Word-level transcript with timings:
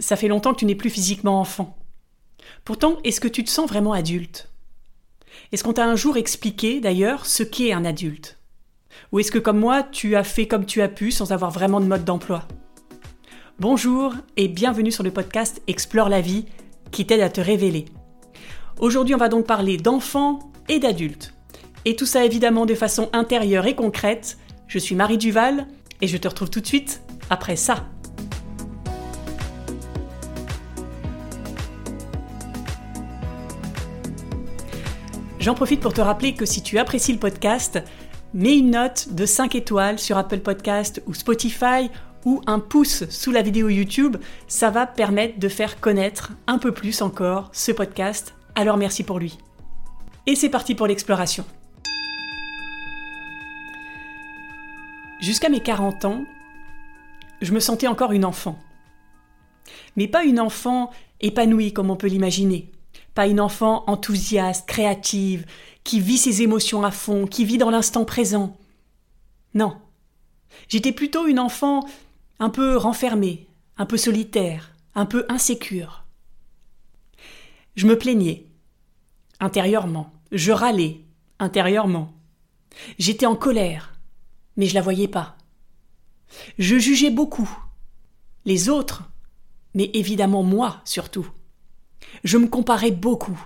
ça 0.00 0.16
fait 0.16 0.28
longtemps 0.28 0.52
que 0.52 0.58
tu 0.58 0.64
n'es 0.64 0.74
plus 0.74 0.90
physiquement 0.90 1.40
enfant. 1.40 1.76
Pourtant, 2.64 2.98
est-ce 3.04 3.20
que 3.20 3.28
tu 3.28 3.44
te 3.44 3.50
sens 3.50 3.68
vraiment 3.68 3.92
adulte? 3.92 4.50
Est-ce 5.52 5.62
qu'on 5.62 5.72
t'a 5.72 5.84
un 5.84 5.96
jour 5.96 6.16
expliqué, 6.16 6.80
d'ailleurs, 6.80 7.26
ce 7.26 7.42
qu'est 7.42 7.72
un 7.72 7.84
adulte? 7.84 8.38
Ou 9.12 9.20
est-ce 9.20 9.30
que, 9.30 9.38
comme 9.38 9.58
moi, 9.58 9.82
tu 9.82 10.16
as 10.16 10.24
fait 10.24 10.48
comme 10.48 10.66
tu 10.66 10.82
as 10.82 10.88
pu 10.88 11.10
sans 11.10 11.32
avoir 11.32 11.50
vraiment 11.50 11.80
de 11.80 11.86
mode 11.86 12.04
d'emploi? 12.04 12.48
Bonjour 13.58 14.14
et 14.36 14.48
bienvenue 14.48 14.90
sur 14.90 15.04
le 15.04 15.10
podcast 15.10 15.62
Explore 15.66 16.08
la 16.08 16.20
vie 16.20 16.46
qui 16.90 17.06
t'aide 17.06 17.20
à 17.20 17.28
te 17.28 17.40
révéler. 17.40 17.84
Aujourd'hui, 18.78 19.14
on 19.14 19.18
va 19.18 19.28
donc 19.28 19.46
parler 19.46 19.76
d'enfants 19.76 20.50
et 20.68 20.78
d'adultes. 20.78 21.34
Et 21.84 21.94
tout 21.94 22.06
ça 22.06 22.24
évidemment 22.24 22.66
de 22.66 22.74
façon 22.74 23.10
intérieure 23.12 23.66
et 23.66 23.74
concrète. 23.74 24.38
Je 24.66 24.78
suis 24.78 24.94
Marie 24.94 25.18
Duval 25.18 25.66
et 26.00 26.06
je 26.06 26.16
te 26.16 26.28
retrouve 26.28 26.50
tout 26.50 26.60
de 26.60 26.66
suite 26.66 27.02
après 27.28 27.56
ça. 27.56 27.86
J'en 35.40 35.54
profite 35.54 35.80
pour 35.80 35.94
te 35.94 36.02
rappeler 36.02 36.34
que 36.34 36.44
si 36.44 36.62
tu 36.62 36.76
apprécies 36.76 37.14
le 37.14 37.18
podcast, 37.18 37.82
mets 38.34 38.58
une 38.58 38.72
note 38.72 39.14
de 39.14 39.24
5 39.24 39.54
étoiles 39.54 39.98
sur 39.98 40.18
Apple 40.18 40.40
Podcast 40.40 41.02
ou 41.06 41.14
Spotify 41.14 41.90
ou 42.26 42.42
un 42.46 42.58
pouce 42.58 43.08
sous 43.08 43.30
la 43.30 43.40
vidéo 43.40 43.70
YouTube, 43.70 44.18
ça 44.48 44.68
va 44.68 44.86
permettre 44.86 45.38
de 45.38 45.48
faire 45.48 45.80
connaître 45.80 46.32
un 46.46 46.58
peu 46.58 46.72
plus 46.72 47.00
encore 47.00 47.48
ce 47.54 47.72
podcast. 47.72 48.34
Alors 48.54 48.76
merci 48.76 49.02
pour 49.02 49.18
lui. 49.18 49.38
Et 50.26 50.34
c'est 50.34 50.50
parti 50.50 50.74
pour 50.74 50.86
l'exploration. 50.86 51.46
Jusqu'à 55.20 55.48
mes 55.48 55.60
40 55.60 56.04
ans, 56.04 56.24
je 57.40 57.54
me 57.54 57.60
sentais 57.60 57.86
encore 57.86 58.12
une 58.12 58.26
enfant. 58.26 58.58
Mais 59.96 60.06
pas 60.06 60.24
une 60.24 60.38
enfant 60.38 60.90
épanouie 61.22 61.72
comme 61.72 61.90
on 61.90 61.96
peut 61.96 62.08
l'imaginer 62.08 62.70
pas 63.14 63.26
une 63.26 63.40
enfant 63.40 63.84
enthousiaste, 63.86 64.66
créative, 64.66 65.46
qui 65.84 66.00
vit 66.00 66.18
ses 66.18 66.42
émotions 66.42 66.84
à 66.84 66.90
fond, 66.90 67.26
qui 67.26 67.44
vit 67.44 67.58
dans 67.58 67.70
l'instant 67.70 68.04
présent. 68.04 68.56
Non. 69.54 69.76
J'étais 70.68 70.92
plutôt 70.92 71.26
une 71.26 71.38
enfant 71.38 71.86
un 72.38 72.50
peu 72.50 72.76
renfermée, 72.76 73.48
un 73.76 73.86
peu 73.86 73.96
solitaire, 73.96 74.72
un 74.94 75.06
peu 75.06 75.24
insécure. 75.28 76.04
Je 77.76 77.86
me 77.86 77.98
plaignais, 77.98 78.46
intérieurement, 79.38 80.12
je 80.32 80.52
râlais, 80.52 81.00
intérieurement. 81.38 82.12
J'étais 82.98 83.26
en 83.26 83.36
colère, 83.36 83.94
mais 84.56 84.66
je 84.66 84.74
la 84.74 84.82
voyais 84.82 85.08
pas. 85.08 85.36
Je 86.58 86.78
jugeais 86.78 87.10
beaucoup, 87.10 87.50
les 88.44 88.68
autres, 88.68 89.02
mais 89.74 89.90
évidemment 89.94 90.42
moi 90.42 90.80
surtout 90.84 91.26
je 92.24 92.38
me 92.38 92.48
comparais 92.48 92.90
beaucoup. 92.90 93.38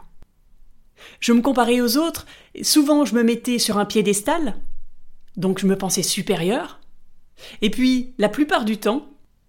Je 1.21 1.33
me 1.33 1.43
comparais 1.43 1.81
aux 1.81 1.97
autres, 1.97 2.27
souvent 2.63 3.05
je 3.05 3.15
me 3.15 3.23
mettais 3.23 3.59
sur 3.59 3.79
un 3.79 3.85
piédestal, 3.85 4.57
donc 5.37 5.59
je 5.59 5.67
me 5.67 5.77
pensais 5.77 6.03
supérieur, 6.03 6.81
et 7.61 7.71
puis 7.71 8.15
la 8.19 8.29
plupart 8.29 8.65
du 8.65 8.79
temps, 8.79 9.09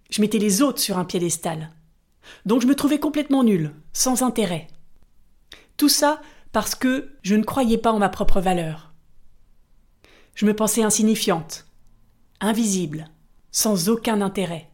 je 0.09 0.21
mettais 0.21 0.37
les 0.37 0.61
autres 0.61 0.79
sur 0.79 0.97
un 0.97 1.05
piédestal. 1.05 1.71
Donc 2.45 2.61
je 2.61 2.67
me 2.67 2.75
trouvais 2.75 2.99
complètement 2.99 3.43
nul, 3.43 3.73
sans 3.93 4.23
intérêt. 4.23 4.67
Tout 5.77 5.89
ça 5.89 6.21
parce 6.51 6.75
que 6.75 7.11
je 7.21 7.35
ne 7.35 7.43
croyais 7.43 7.77
pas 7.77 7.91
en 7.91 7.99
ma 7.99 8.09
propre 8.09 8.39
valeur. 8.39 8.93
Je 10.35 10.45
me 10.45 10.55
pensais 10.55 10.83
insignifiante, 10.83 11.65
invisible, 12.39 13.09
sans 13.51 13.89
aucun 13.89 14.21
intérêt. 14.21 14.69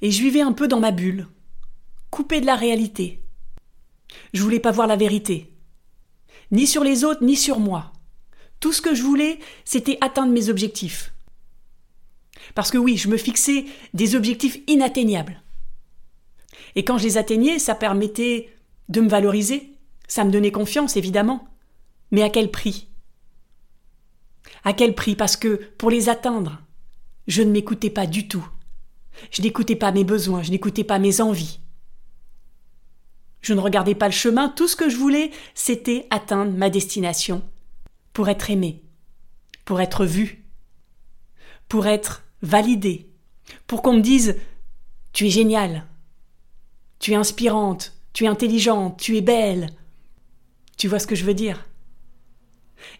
Et 0.00 0.10
je 0.10 0.22
vivais 0.22 0.40
un 0.40 0.52
peu 0.52 0.68
dans 0.68 0.80
ma 0.80 0.92
bulle, 0.92 1.28
coupée 2.10 2.40
de 2.40 2.46
la 2.46 2.56
réalité, 2.56 3.22
je 4.32 4.42
voulais 4.42 4.60
pas 4.60 4.70
voir 4.70 4.86
la 4.86 4.96
vérité. 4.96 5.52
Ni 6.50 6.66
sur 6.66 6.84
les 6.84 7.04
autres, 7.04 7.24
ni 7.24 7.36
sur 7.36 7.58
moi. 7.58 7.92
Tout 8.60 8.72
ce 8.72 8.82
que 8.82 8.94
je 8.94 9.02
voulais, 9.02 9.38
c'était 9.64 9.98
atteindre 10.00 10.32
mes 10.32 10.48
objectifs. 10.48 11.12
Parce 12.54 12.70
que 12.70 12.78
oui, 12.78 12.96
je 12.96 13.08
me 13.08 13.16
fixais 13.16 13.64
des 13.94 14.14
objectifs 14.14 14.58
inatteignables. 14.66 15.42
Et 16.74 16.84
quand 16.84 16.98
je 16.98 17.04
les 17.04 17.18
atteignais, 17.18 17.58
ça 17.58 17.74
permettait 17.74 18.50
de 18.88 19.00
me 19.00 19.08
valoriser, 19.08 19.72
ça 20.08 20.24
me 20.24 20.30
donnait 20.30 20.52
confiance, 20.52 20.96
évidemment. 20.96 21.48
Mais 22.10 22.22
à 22.22 22.30
quel 22.30 22.50
prix? 22.50 22.88
À 24.64 24.72
quel 24.72 24.94
prix? 24.94 25.16
Parce 25.16 25.36
que 25.36 25.56
pour 25.78 25.90
les 25.90 26.08
atteindre, 26.08 26.62
je 27.26 27.42
ne 27.42 27.50
m'écoutais 27.50 27.90
pas 27.90 28.06
du 28.06 28.28
tout. 28.28 28.46
Je 29.30 29.42
n'écoutais 29.42 29.76
pas 29.76 29.92
mes 29.92 30.04
besoins, 30.04 30.42
je 30.42 30.50
n'écoutais 30.50 30.84
pas 30.84 30.98
mes 30.98 31.20
envies. 31.20 31.60
Je 33.46 33.54
ne 33.54 33.60
regardais 33.60 33.94
pas 33.94 34.08
le 34.08 34.12
chemin, 34.12 34.48
tout 34.48 34.66
ce 34.66 34.74
que 34.74 34.88
je 34.88 34.96
voulais, 34.96 35.30
c'était 35.54 36.08
atteindre 36.10 36.50
ma 36.50 36.68
destination, 36.68 37.44
pour 38.12 38.28
être 38.28 38.50
aimé, 38.50 38.82
pour 39.64 39.80
être 39.80 40.04
vu, 40.04 40.44
pour 41.68 41.86
être 41.86 42.24
validé, 42.42 43.08
pour 43.68 43.82
qu'on 43.82 43.92
me 43.92 44.00
dise 44.00 44.34
Tu 45.12 45.28
es 45.28 45.30
géniale, 45.30 45.86
tu 46.98 47.12
es 47.12 47.14
inspirante, 47.14 47.92
tu 48.12 48.24
es 48.24 48.26
intelligente, 48.26 48.98
tu 48.98 49.16
es 49.16 49.20
belle. 49.20 49.68
Tu 50.76 50.88
vois 50.88 50.98
ce 50.98 51.06
que 51.06 51.14
je 51.14 51.24
veux 51.24 51.32
dire? 51.32 51.68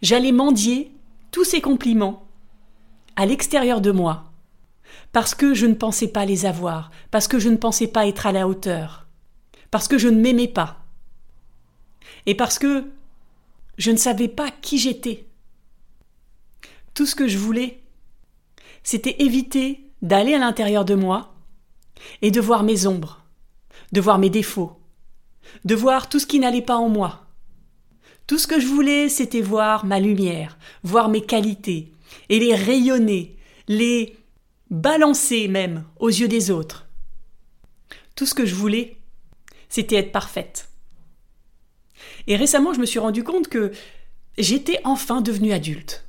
J'allais 0.00 0.30
mendier 0.30 0.92
tous 1.32 1.42
ces 1.42 1.60
compliments 1.60 2.24
à 3.16 3.26
l'extérieur 3.26 3.80
de 3.80 3.90
moi, 3.90 4.30
parce 5.10 5.34
que 5.34 5.54
je 5.54 5.66
ne 5.66 5.74
pensais 5.74 6.06
pas 6.06 6.24
les 6.24 6.46
avoir, 6.46 6.92
parce 7.10 7.26
que 7.26 7.40
je 7.40 7.48
ne 7.48 7.56
pensais 7.56 7.88
pas 7.88 8.06
être 8.06 8.28
à 8.28 8.32
la 8.32 8.46
hauteur 8.46 9.05
parce 9.76 9.88
que 9.88 9.98
je 9.98 10.08
ne 10.08 10.18
m'aimais 10.18 10.48
pas, 10.48 10.86
et 12.24 12.34
parce 12.34 12.58
que 12.58 12.86
je 13.76 13.90
ne 13.90 13.98
savais 13.98 14.26
pas 14.26 14.50
qui 14.50 14.78
j'étais. 14.78 15.26
Tout 16.94 17.04
ce 17.04 17.14
que 17.14 17.28
je 17.28 17.36
voulais, 17.36 17.82
c'était 18.82 19.16
éviter 19.22 19.84
d'aller 20.00 20.32
à 20.32 20.38
l'intérieur 20.38 20.86
de 20.86 20.94
moi 20.94 21.34
et 22.22 22.30
de 22.30 22.40
voir 22.40 22.62
mes 22.62 22.86
ombres, 22.86 23.22
de 23.92 24.00
voir 24.00 24.18
mes 24.18 24.30
défauts, 24.30 24.80
de 25.66 25.74
voir 25.74 26.08
tout 26.08 26.20
ce 26.20 26.26
qui 26.26 26.38
n'allait 26.38 26.62
pas 26.62 26.76
en 26.76 26.88
moi. 26.88 27.26
Tout 28.26 28.38
ce 28.38 28.46
que 28.46 28.58
je 28.58 28.66
voulais, 28.66 29.10
c'était 29.10 29.42
voir 29.42 29.84
ma 29.84 30.00
lumière, 30.00 30.56
voir 30.84 31.10
mes 31.10 31.20
qualités, 31.20 31.92
et 32.30 32.38
les 32.38 32.54
rayonner, 32.54 33.36
les 33.68 34.16
balancer 34.70 35.48
même 35.48 35.84
aux 35.98 36.08
yeux 36.08 36.28
des 36.28 36.50
autres. 36.50 36.86
Tout 38.14 38.24
ce 38.24 38.32
que 38.32 38.46
je 38.46 38.54
voulais, 38.54 38.96
c'était 39.68 39.96
être 39.96 40.12
parfaite. 40.12 40.68
Et 42.26 42.36
récemment, 42.36 42.72
je 42.72 42.80
me 42.80 42.86
suis 42.86 42.98
rendu 42.98 43.24
compte 43.24 43.48
que 43.48 43.72
j'étais 44.38 44.80
enfin 44.84 45.20
devenue 45.20 45.52
adulte. 45.52 46.04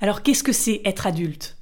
Alors 0.00 0.22
qu'est-ce 0.22 0.42
que 0.42 0.52
c'est 0.52 0.80
être 0.84 1.06
adulte? 1.06 1.56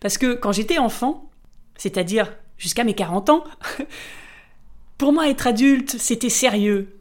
Parce 0.00 0.18
que 0.18 0.34
quand 0.34 0.52
j'étais 0.52 0.78
enfant, 0.78 1.30
c'est-à-dire 1.76 2.34
jusqu'à 2.56 2.84
mes 2.84 2.94
40 2.94 3.30
ans, 3.30 3.44
pour 4.98 5.12
moi 5.12 5.28
être 5.28 5.46
adulte, 5.46 5.96
c'était 5.98 6.30
sérieux, 6.30 7.00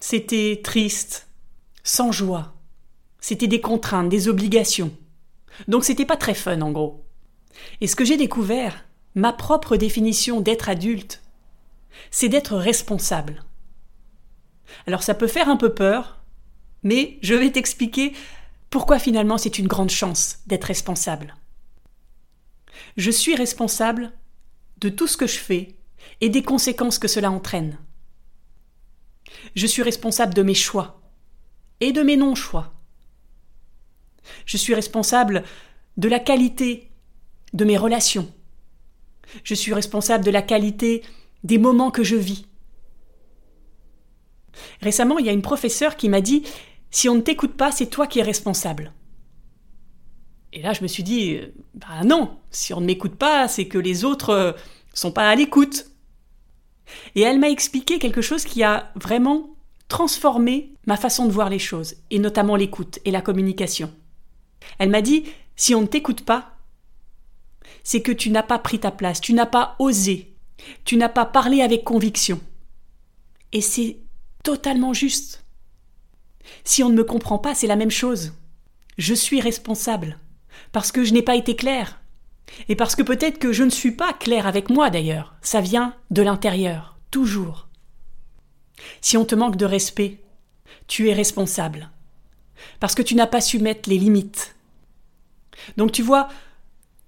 c'était 0.00 0.60
triste, 0.62 1.28
sans 1.82 2.12
joie, 2.12 2.54
c'était 3.20 3.48
des 3.48 3.60
contraintes, 3.60 4.08
des 4.08 4.28
obligations. 4.28 4.92
Donc 5.68 5.84
c'était 5.84 6.06
pas 6.06 6.16
très 6.16 6.34
fun 6.34 6.60
en 6.60 6.70
gros. 6.70 7.04
Et 7.80 7.86
ce 7.86 7.96
que 7.96 8.04
j'ai 8.04 8.16
découvert, 8.16 8.84
ma 9.14 9.32
propre 9.32 9.76
définition 9.76 10.40
d'être 10.40 10.68
adulte, 10.68 11.21
c'est 12.10 12.28
d'être 12.28 12.56
responsable. 12.56 13.44
Alors 14.86 15.02
ça 15.02 15.14
peut 15.14 15.26
faire 15.26 15.48
un 15.48 15.56
peu 15.56 15.74
peur, 15.74 16.22
mais 16.82 17.18
je 17.22 17.34
vais 17.34 17.52
t'expliquer 17.52 18.12
pourquoi 18.70 18.98
finalement 18.98 19.38
c'est 19.38 19.58
une 19.58 19.68
grande 19.68 19.90
chance 19.90 20.38
d'être 20.46 20.64
responsable. 20.64 21.34
Je 22.96 23.10
suis 23.10 23.34
responsable 23.34 24.12
de 24.78 24.88
tout 24.88 25.06
ce 25.06 25.16
que 25.16 25.26
je 25.26 25.38
fais 25.38 25.76
et 26.20 26.28
des 26.28 26.42
conséquences 26.42 26.98
que 26.98 27.08
cela 27.08 27.30
entraîne. 27.30 27.78
Je 29.54 29.66
suis 29.66 29.82
responsable 29.82 30.34
de 30.34 30.42
mes 30.42 30.54
choix 30.54 31.00
et 31.80 31.92
de 31.92 32.02
mes 32.02 32.16
non-choix. 32.16 32.72
Je 34.46 34.56
suis 34.56 34.74
responsable 34.74 35.44
de 35.96 36.08
la 36.08 36.18
qualité 36.18 36.90
de 37.52 37.64
mes 37.64 37.76
relations. 37.76 38.32
Je 39.44 39.54
suis 39.54 39.74
responsable 39.74 40.24
de 40.24 40.30
la 40.30 40.42
qualité 40.42 41.02
des 41.44 41.58
moments 41.58 41.90
que 41.90 42.04
je 42.04 42.16
vis. 42.16 42.46
Récemment, 44.80 45.18
il 45.18 45.26
y 45.26 45.28
a 45.28 45.32
une 45.32 45.42
professeure 45.42 45.96
qui 45.96 46.08
m'a 46.08 46.20
dit 46.20 46.42
Si 46.90 47.08
on 47.08 47.14
ne 47.14 47.20
t'écoute 47.20 47.54
pas, 47.54 47.72
c'est 47.72 47.86
toi 47.86 48.06
qui 48.06 48.18
es 48.18 48.22
responsable. 48.22 48.92
Et 50.52 50.60
là, 50.60 50.72
je 50.72 50.82
me 50.82 50.88
suis 50.88 51.02
dit 51.02 51.40
Bah 51.74 52.04
non, 52.04 52.38
si 52.50 52.74
on 52.74 52.80
ne 52.80 52.86
m'écoute 52.86 53.16
pas, 53.16 53.48
c'est 53.48 53.66
que 53.66 53.78
les 53.78 54.04
autres 54.04 54.30
euh, 54.30 54.52
sont 54.92 55.12
pas 55.12 55.28
à 55.28 55.34
l'écoute. 55.34 55.86
Et 57.14 57.22
elle 57.22 57.38
m'a 57.38 57.48
expliqué 57.48 57.98
quelque 57.98 58.20
chose 58.20 58.44
qui 58.44 58.62
a 58.62 58.92
vraiment 58.94 59.56
transformé 59.88 60.74
ma 60.86 60.96
façon 60.96 61.26
de 61.26 61.32
voir 61.32 61.48
les 61.48 61.58
choses, 61.58 61.96
et 62.10 62.18
notamment 62.18 62.56
l'écoute 62.56 62.98
et 63.04 63.10
la 63.10 63.22
communication. 63.22 63.90
Elle 64.78 64.90
m'a 64.90 65.02
dit 65.02 65.24
Si 65.56 65.74
on 65.74 65.82
ne 65.82 65.86
t'écoute 65.86 66.24
pas, 66.24 66.56
c'est 67.82 68.02
que 68.02 68.12
tu 68.12 68.30
n'as 68.30 68.42
pas 68.42 68.58
pris 68.58 68.78
ta 68.78 68.90
place, 68.90 69.20
tu 69.20 69.32
n'as 69.32 69.46
pas 69.46 69.76
osé, 69.78 70.31
Tu 70.84 70.96
n'as 70.96 71.08
pas 71.08 71.26
parlé 71.26 71.62
avec 71.62 71.84
conviction. 71.84 72.40
Et 73.52 73.60
c'est 73.60 73.98
totalement 74.42 74.92
juste. 74.92 75.44
Si 76.64 76.82
on 76.82 76.88
ne 76.88 76.96
me 76.96 77.04
comprend 77.04 77.38
pas, 77.38 77.54
c'est 77.54 77.66
la 77.66 77.76
même 77.76 77.90
chose. 77.90 78.32
Je 78.98 79.14
suis 79.14 79.40
responsable. 79.40 80.18
Parce 80.72 80.92
que 80.92 81.04
je 81.04 81.12
n'ai 81.12 81.22
pas 81.22 81.36
été 81.36 81.56
clair. 81.56 82.00
Et 82.68 82.76
parce 82.76 82.94
que 82.94 83.02
peut-être 83.02 83.38
que 83.38 83.52
je 83.52 83.64
ne 83.64 83.70
suis 83.70 83.92
pas 83.92 84.12
clair 84.12 84.46
avec 84.46 84.70
moi 84.70 84.90
d'ailleurs. 84.90 85.34
Ça 85.42 85.60
vient 85.60 85.94
de 86.10 86.22
l'intérieur. 86.22 86.98
Toujours. 87.10 87.68
Si 89.00 89.16
on 89.16 89.24
te 89.24 89.34
manque 89.34 89.56
de 89.56 89.64
respect, 89.64 90.18
tu 90.86 91.08
es 91.08 91.12
responsable. 91.14 91.90
Parce 92.80 92.94
que 92.94 93.02
tu 93.02 93.14
n'as 93.14 93.26
pas 93.26 93.40
su 93.40 93.58
mettre 93.58 93.88
les 93.88 93.98
limites. 93.98 94.54
Donc 95.76 95.92
tu 95.92 96.02
vois, 96.02 96.28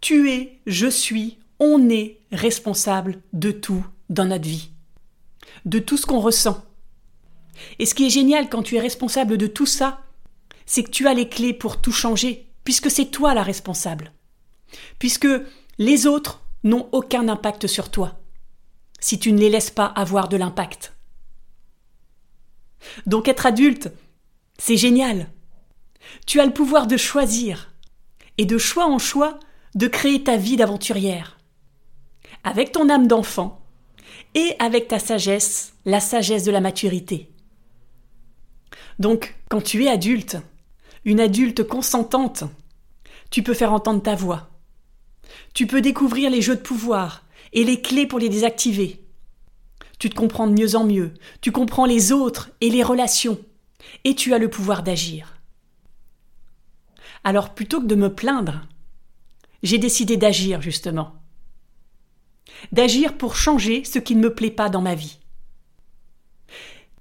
tu 0.01 0.31
es, 0.31 0.61
je 0.67 0.87
suis, 0.87 1.39
on 1.59 1.89
est 1.89 2.21
responsable 2.33 3.21
de 3.33 3.51
tout 3.51 3.87
dans 4.11 4.25
notre 4.25 4.49
vie. 4.49 4.71
De 5.65 5.79
tout 5.79 5.97
ce 5.97 6.07
qu'on 6.07 6.21
ressent. 6.21 6.65
Et 7.79 7.87
ce 7.87 7.95
qui 7.95 8.07
est 8.07 8.11
génial 8.11 8.49
quand 8.49 8.63
tu 8.63 8.77
es 8.77 8.81
responsable 8.81 9.39
de 9.39 9.47
tout 9.47 9.67
ça, 9.67 10.03
c'est 10.67 10.83
que 10.83 10.91
tu 10.91 11.07
as 11.07 11.15
les 11.15 11.29
clés 11.29 11.53
pour 11.53 11.81
tout 11.81 11.93
changer, 11.93 12.49
puisque 12.65 12.91
c'est 12.91 13.07
toi 13.07 13.35
la 13.35 13.43
responsable. 13.43 14.13
Puisque 14.99 15.29
les 15.79 16.07
autres 16.07 16.43
n'ont 16.65 16.89
aucun 16.93 17.29
impact 17.29 17.67
sur 17.67 17.91
toi, 17.91 18.19
si 18.99 19.19
tu 19.19 19.33
ne 19.33 19.39
les 19.39 19.51
laisses 19.51 19.71
pas 19.71 19.87
avoir 19.87 20.29
de 20.29 20.37
l'impact. 20.37 20.95
Donc 23.07 23.29
être 23.29 23.47
adulte, 23.47 23.91
c'est 24.59 24.77
génial. 24.77 25.29
Tu 26.27 26.41
as 26.41 26.47
le 26.47 26.53
pouvoir 26.53 26.87
de 26.87 26.97
choisir, 26.97 27.73
et 28.39 28.47
de 28.47 28.59
choix 28.59 28.87
en 28.87 28.99
choix, 28.99 29.39
de 29.75 29.87
créer 29.87 30.23
ta 30.23 30.37
vie 30.37 30.57
d'aventurière. 30.57 31.39
Avec 32.45 32.73
ton 32.73 32.89
âme 32.89 33.09
d'enfant, 33.09 33.65
et 34.35 34.55
avec 34.59 34.89
ta 34.89 34.99
sagesse, 34.99 35.75
la 35.85 36.01
sagesse 36.01 36.45
de 36.45 36.51
la 36.51 36.61
maturité. 36.61 37.31
Donc, 38.99 39.35
quand 39.49 39.61
tu 39.61 39.85
es 39.85 39.89
adulte, 39.89 40.37
une 41.05 41.21
adulte 41.21 41.65
consentante, 41.65 42.45
tu 43.31 43.43
peux 43.43 43.55
faire 43.55 43.73
entendre 43.73 44.03
ta 44.03 44.15
voix. 44.15 44.51
Tu 45.53 45.67
peux 45.67 45.81
découvrir 45.81 46.31
les 46.31 46.43
jeux 46.43 46.57
de 46.57 46.61
pouvoir 46.61 47.25
et 47.53 47.65
les 47.65 47.81
clés 47.81 48.07
pour 48.07 48.19
les 48.19 48.29
désactiver. 48.29 49.01
Tu 49.99 50.11
te 50.11 50.15
comprends 50.15 50.47
de 50.47 50.53
mieux 50.53 50.77
en 50.77 50.85
mieux, 50.85 51.15
tu 51.41 51.53
comprends 51.53 51.87
les 51.87 52.13
autres 52.13 52.51
et 52.61 52.71
les 52.71 52.83
relations, 52.83 53.39
et 54.05 54.15
tu 54.15 54.35
as 54.35 54.39
le 54.39 54.51
pouvoir 54.51 54.83
d'agir. 54.83 55.41
Alors 57.23 57.55
plutôt 57.55 57.81
que 57.81 57.87
de 57.87 57.95
me 57.95 58.13
plaindre, 58.13 58.67
j'ai 59.63 59.79
décidé 59.79 60.17
d'agir 60.17 60.61
justement. 60.61 61.24
D'agir 62.73 63.17
pour 63.17 63.37
changer 63.37 63.85
ce 63.85 63.99
qui 63.99 64.17
ne 64.17 64.23
me 64.23 64.35
plaît 64.35 64.51
pas 64.51 64.69
dans 64.69 64.83
ma 64.83 64.95
vie. 64.95 65.19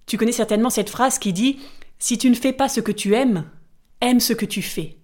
Tu 0.05 0.17
connais 0.17 0.31
certainement 0.31 0.69
cette 0.69 0.89
phrase 0.89 1.19
qui 1.19 1.33
dit 1.33 1.59
Si 1.99 2.17
tu 2.17 2.29
ne 2.29 2.35
fais 2.35 2.53
pas 2.53 2.69
ce 2.69 2.79
que 2.79 2.91
tu 2.91 3.15
aimes, 3.15 3.49
aime 4.01 4.19
ce 4.19 4.33
que 4.33 4.45
tu 4.45 4.61
fais. 4.61 4.97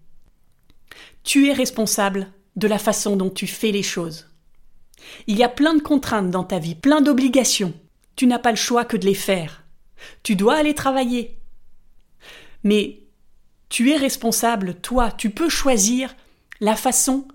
Tu 1.23 1.47
es 1.47 1.53
responsable 1.53 2.31
de 2.55 2.67
la 2.67 2.79
façon 2.79 3.15
dont 3.15 3.29
tu 3.29 3.47
fais 3.47 3.71
les 3.71 3.83
choses. 3.83 4.27
Il 5.27 5.37
y 5.37 5.43
a 5.43 5.49
plein 5.49 5.73
de 5.73 5.81
contraintes 5.81 6.29
dans 6.29 6.43
ta 6.43 6.59
vie, 6.59 6.75
plein 6.75 7.01
d'obligations. 7.01 7.73
Tu 8.15 8.27
n'as 8.27 8.39
pas 8.39 8.51
le 8.51 8.57
choix 8.57 8.85
que 8.85 8.97
de 8.97 9.05
les 9.05 9.13
faire. 9.15 9.63
Tu 10.23 10.35
dois 10.35 10.55
aller 10.55 10.73
travailler. 10.73 11.37
Mais 12.63 13.03
tu 13.69 13.91
es 13.91 13.97
responsable, 13.97 14.75
toi, 14.75 15.11
tu 15.11 15.29
peux 15.29 15.49
choisir 15.49 16.15
la 16.59 16.75
façon 16.75 17.27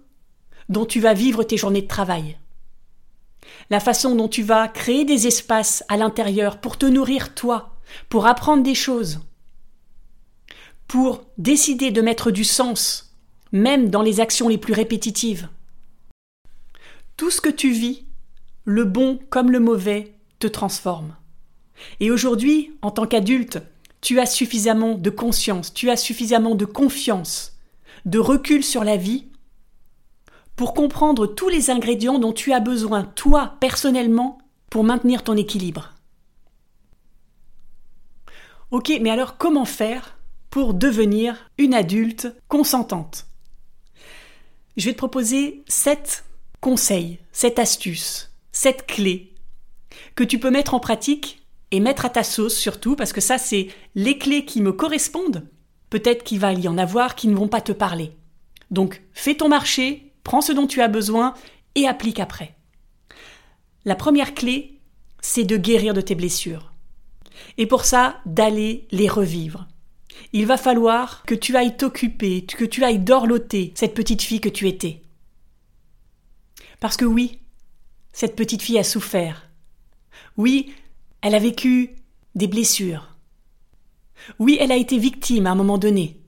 dont 0.69 0.85
tu 0.85 1.01
vas 1.01 1.15
vivre 1.15 1.45
tes 1.45 1.57
journées 1.57 1.83
de 1.83 1.89
travail. 1.89 2.37
La 3.71 3.81
façon 3.81 4.15
dont 4.15 4.29
tu 4.29 4.43
vas 4.43 4.69
créer 4.69 5.05
des 5.05 5.27
espaces 5.27 5.85
à 5.89 5.97
l'intérieur 5.97 6.61
pour 6.61 6.77
te 6.77 6.87
nourrir 6.87 7.35
toi, 7.35 7.77
pour 8.09 8.27
apprendre 8.27 8.63
des 8.63 8.75
choses, 8.75 9.21
pour 10.87 11.25
décider 11.39 11.91
de 11.91 12.03
mettre 12.03 12.31
du 12.31 12.45
sens, 12.45 13.15
même 13.53 13.89
dans 13.89 14.03
les 14.03 14.21
actions 14.21 14.49
les 14.49 14.59
plus 14.59 14.73
répétitives. 14.73 15.49
Tout 17.17 17.31
ce 17.31 17.41
que 17.41 17.49
tu 17.49 17.71
vis, 17.71 18.05
le 18.65 18.85
bon 18.85 19.21
comme 19.31 19.51
le 19.51 19.61
mauvais, 19.61 20.15
te 20.39 20.47
transforme. 20.47 21.17
Et 22.01 22.11
aujourd'hui, 22.11 22.73
en 22.83 22.91
tant 22.91 23.07
qu'adulte, 23.07 23.59
tu 24.01 24.21
as 24.21 24.27
suffisamment 24.27 24.97
de 24.97 25.11
conscience, 25.11 25.73
tu 25.73 25.91
as 25.91 25.97
suffisamment 25.97 26.55
de 26.55 26.65
confiance, 26.65 27.57
de 28.05 28.19
recul 28.19 28.63
sur 28.63 28.85
la 28.85 28.97
vie, 28.97 29.29
pour 30.57 30.75
comprendre 30.75 31.27
tous 31.27 31.49
les 31.49 31.71
ingrédients 31.71 32.19
dont 32.19 32.33
tu 32.33 32.53
as 32.53 32.61
besoin, 32.61 33.05
toi, 33.05 33.57
personnellement, 33.61 34.39
pour 34.71 34.85
maintenir 34.85 35.23
ton 35.23 35.37
équilibre. 35.37 35.93
Ok, 38.71 38.93
mais 39.01 39.11
alors 39.11 39.37
comment 39.37 39.65
faire 39.65 40.17
pour 40.51 40.75
devenir 40.75 41.51
une 41.59 41.75
adulte 41.75 42.35
consentante? 42.49 43.27
Je 44.77 44.87
vais 44.87 44.93
te 44.93 44.99
proposer 44.99 45.63
sept 45.69 46.25
conseils, 46.61 47.19
cette 47.31 47.59
astuce, 47.59 48.33
cette 48.51 48.87
clé 48.87 49.35
que 50.15 50.25
tu 50.25 50.39
peux 50.39 50.51
mettre 50.51 50.75
en 50.75 50.81
pratique 50.81 51.47
et 51.71 51.81
mettre 51.81 52.05
à 52.05 52.11
ta 52.11 52.23
sauce 52.23 52.57
surtout, 52.57 52.97
parce 52.97 53.13
que 53.13 53.21
ça, 53.21 53.39
c'est 53.39 53.69
les 53.95 54.19
clés 54.19 54.45
qui 54.45 54.61
me 54.61 54.73
correspondent. 54.73 55.49
Peut-être 55.91 56.25
qu'il 56.25 56.39
va 56.39 56.53
y 56.53 56.69
en 56.69 56.79
avoir 56.79 57.15
qui 57.15 57.29
ne 57.29 57.37
vont 57.37 57.49
pas 57.49 57.61
te 57.61 57.73
parler. 57.73 58.13
Donc, 58.71 59.03
fais 59.13 59.35
ton 59.35 59.49
marché, 59.49 60.04
prends 60.25 60.41
ce 60.41 60.53
dont 60.53 60.67
tu 60.67 60.81
as 60.81 60.89
besoin 60.89 61.35
et 61.77 61.87
applique 61.87 62.19
après. 62.19 62.57
La 63.85 63.95
première 63.95 64.35
clé, 64.35 64.81
c'est 65.21 65.45
de 65.45 65.57
guérir 65.57 65.95
de 65.95 66.01
tes 66.01 66.15
blessures. 66.15 66.73
Et 67.59 67.67
pour 67.67 67.85
ça, 67.85 68.21
d'aller 68.27 68.87
les 68.91 69.09
revivre. 69.09 69.67
Il 70.33 70.47
va 70.47 70.57
falloir 70.57 71.23
que 71.25 71.35
tu 71.35 71.57
ailles 71.57 71.77
t'occuper, 71.77 72.45
que 72.45 72.65
tu 72.65 72.83
ailles 72.83 72.99
dorloter 72.99 73.73
cette 73.75 73.95
petite 73.95 74.23
fille 74.23 74.41
que 74.41 74.49
tu 74.49 74.69
étais. 74.69 75.03
Parce 76.81 76.97
que 76.97 77.05
oui, 77.05 77.39
cette 78.13 78.37
petite 78.37 78.63
fille 78.63 78.79
a 78.79 78.85
souffert. 78.85 79.49
Oui, 80.37 80.73
elle 81.21 81.35
a 81.35 81.39
vécu 81.39 81.91
des 82.35 82.47
blessures. 82.47 83.17
Oui, 84.39 84.57
elle 84.61 84.73
a 84.73 84.77
été 84.77 84.99
victime 84.99 85.47
à 85.47 85.51
un 85.51 85.57
moment 85.57 85.79
donné. 85.79 86.21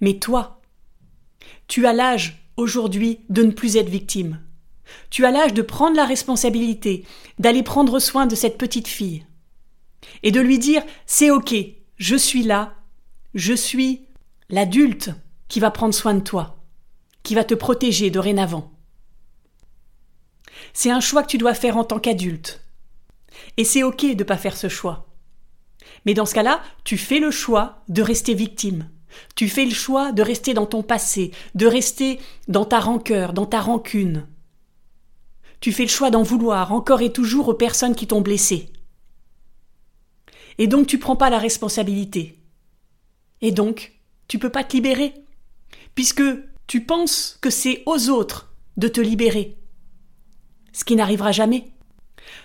Mais 0.00 0.18
toi, 0.18 0.60
tu 1.68 1.86
as 1.86 1.92
l'âge 1.92 2.41
aujourd'hui 2.56 3.20
de 3.28 3.42
ne 3.42 3.50
plus 3.50 3.76
être 3.76 3.88
victime. 3.88 4.40
Tu 5.10 5.24
as 5.24 5.30
l'âge 5.30 5.54
de 5.54 5.62
prendre 5.62 5.96
la 5.96 6.04
responsabilité, 6.04 7.04
d'aller 7.38 7.62
prendre 7.62 7.98
soin 7.98 8.26
de 8.26 8.34
cette 8.34 8.58
petite 8.58 8.88
fille. 8.88 9.24
Et 10.22 10.30
de 10.30 10.40
lui 10.40 10.58
dire 10.58 10.82
c'est 11.06 11.30
ok, 11.30 11.54
je 11.96 12.16
suis 12.16 12.42
là, 12.42 12.74
je 13.34 13.54
suis 13.54 14.06
l'adulte 14.50 15.10
qui 15.48 15.60
va 15.60 15.70
prendre 15.70 15.94
soin 15.94 16.14
de 16.14 16.20
toi, 16.20 16.62
qui 17.22 17.34
va 17.34 17.44
te 17.44 17.54
protéger 17.54 18.10
dorénavant. 18.10 18.72
C'est 20.72 20.90
un 20.90 21.00
choix 21.00 21.22
que 21.22 21.28
tu 21.28 21.38
dois 21.38 21.54
faire 21.54 21.76
en 21.76 21.84
tant 21.84 21.98
qu'adulte. 21.98 22.64
Et 23.56 23.64
c'est 23.64 23.82
ok 23.82 24.02
de 24.02 24.14
ne 24.14 24.22
pas 24.24 24.36
faire 24.36 24.56
ce 24.56 24.68
choix. 24.68 25.08
Mais 26.04 26.14
dans 26.14 26.26
ce 26.26 26.34
cas-là, 26.34 26.62
tu 26.84 26.98
fais 26.98 27.20
le 27.20 27.30
choix 27.30 27.82
de 27.88 28.02
rester 28.02 28.34
victime. 28.34 28.88
Tu 29.34 29.48
fais 29.48 29.64
le 29.64 29.74
choix 29.74 30.12
de 30.12 30.22
rester 30.22 30.54
dans 30.54 30.66
ton 30.66 30.82
passé, 30.82 31.32
de 31.54 31.66
rester 31.66 32.18
dans 32.48 32.64
ta 32.64 32.80
rancœur, 32.80 33.32
dans 33.32 33.46
ta 33.46 33.60
rancune. 33.60 34.26
Tu 35.60 35.72
fais 35.72 35.84
le 35.84 35.88
choix 35.88 36.10
d'en 36.10 36.22
vouloir 36.22 36.72
encore 36.72 37.02
et 37.02 37.12
toujours 37.12 37.48
aux 37.48 37.54
personnes 37.54 37.94
qui 37.94 38.06
t'ont 38.06 38.20
blessé. 38.20 38.68
Et 40.58 40.66
donc 40.66 40.86
tu 40.86 40.98
prends 40.98 41.16
pas 41.16 41.30
la 41.30 41.38
responsabilité. 41.38 42.38
Et 43.40 43.50
donc, 43.50 43.92
tu 44.28 44.38
peux 44.38 44.50
pas 44.50 44.64
te 44.64 44.74
libérer. 44.74 45.14
Puisque 45.94 46.22
tu 46.66 46.84
penses 46.84 47.38
que 47.40 47.50
c'est 47.50 47.82
aux 47.86 48.08
autres 48.08 48.54
de 48.76 48.88
te 48.88 49.00
libérer 49.00 49.56
ce 50.72 50.84
qui 50.84 50.96
n'arrivera 50.96 51.32
jamais. 51.32 51.72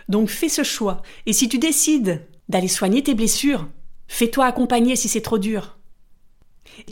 Donc 0.09 0.29
fais 0.29 0.49
ce 0.49 0.63
choix, 0.63 1.01
et 1.25 1.33
si 1.33 1.49
tu 1.49 1.59
décides 1.59 2.27
d'aller 2.49 2.67
soigner 2.67 3.03
tes 3.03 3.15
blessures, 3.15 3.67
fais-toi 4.07 4.45
accompagner 4.45 4.95
si 4.95 5.07
c'est 5.07 5.21
trop 5.21 5.37
dur. 5.37 5.76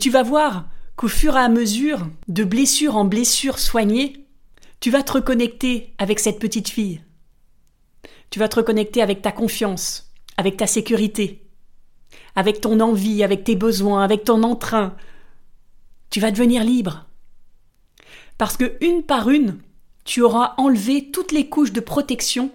Tu 0.00 0.10
vas 0.10 0.22
voir 0.22 0.68
qu'au 0.96 1.08
fur 1.08 1.36
et 1.36 1.40
à 1.40 1.48
mesure, 1.48 2.08
de 2.28 2.44
blessure 2.44 2.96
en 2.96 3.04
blessure 3.04 3.58
soignée, 3.58 4.26
tu 4.80 4.90
vas 4.90 5.02
te 5.02 5.12
reconnecter 5.12 5.94
avec 5.98 6.18
cette 6.18 6.38
petite 6.38 6.68
fille. 6.68 7.02
Tu 8.30 8.38
vas 8.38 8.48
te 8.48 8.56
reconnecter 8.56 9.02
avec 9.02 9.22
ta 9.22 9.32
confiance, 9.32 10.12
avec 10.36 10.56
ta 10.56 10.66
sécurité, 10.66 11.46
avec 12.34 12.60
ton 12.60 12.80
envie, 12.80 13.22
avec 13.22 13.44
tes 13.44 13.56
besoins, 13.56 14.02
avec 14.02 14.24
ton 14.24 14.42
entrain. 14.42 14.96
Tu 16.10 16.20
vas 16.20 16.30
devenir 16.30 16.64
libre. 16.64 17.06
Parce 18.38 18.56
que 18.56 18.76
une 18.80 19.02
par 19.02 19.30
une, 19.30 19.58
tu 20.04 20.22
auras 20.22 20.54
enlevé 20.58 21.10
toutes 21.10 21.32
les 21.32 21.48
couches 21.48 21.72
de 21.72 21.80
protection 21.80 22.50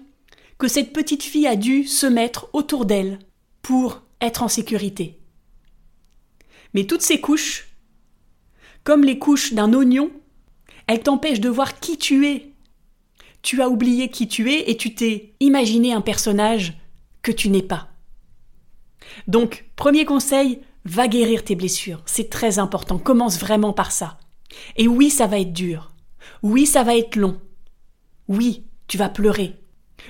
que 0.58 0.68
cette 0.68 0.92
petite 0.92 1.22
fille 1.22 1.46
a 1.46 1.56
dû 1.56 1.84
se 1.84 2.06
mettre 2.06 2.48
autour 2.52 2.86
d'elle 2.86 3.18
pour 3.62 4.02
être 4.20 4.42
en 4.42 4.48
sécurité. 4.48 5.18
Mais 6.74 6.84
toutes 6.84 7.02
ces 7.02 7.20
couches, 7.20 7.68
comme 8.84 9.04
les 9.04 9.18
couches 9.18 9.52
d'un 9.52 9.72
oignon, 9.74 10.10
elles 10.86 11.02
t'empêchent 11.02 11.40
de 11.40 11.48
voir 11.48 11.80
qui 11.80 11.98
tu 11.98 12.26
es. 12.26 12.48
tu 13.42 13.60
as 13.60 13.68
oublié 13.68 14.08
qui 14.08 14.28
tu 14.28 14.52
es 14.52 14.70
et 14.70 14.76
tu 14.76 14.94
t'es 14.94 15.34
imaginé 15.40 15.92
un 15.92 16.00
personnage 16.00 16.74
que 17.22 17.32
tu 17.32 17.48
n'es 17.48 17.62
pas. 17.62 17.88
Donc, 19.26 19.66
premier 19.74 20.04
conseil, 20.04 20.60
va 20.84 21.08
guérir 21.08 21.44
tes 21.44 21.54
blessures. 21.54 22.02
C'est 22.06 22.30
très 22.30 22.58
important. 22.58 22.98
Commence 22.98 23.38
vraiment 23.38 23.72
par 23.72 23.92
ça. 23.92 24.18
Et 24.76 24.88
oui, 24.88 25.10
ça 25.10 25.26
va 25.26 25.38
être 25.38 25.52
dur. 25.52 25.92
Oui, 26.42 26.66
ça 26.66 26.82
va 26.82 26.96
être 26.96 27.16
long. 27.16 27.40
Oui, 28.28 28.64
tu 28.88 28.96
vas 28.96 29.08
pleurer. 29.08 29.56